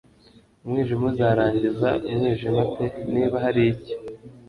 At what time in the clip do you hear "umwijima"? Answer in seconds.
0.63-1.03, 2.09-2.61